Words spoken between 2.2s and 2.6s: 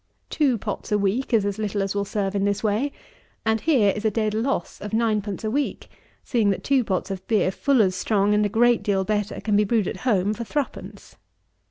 in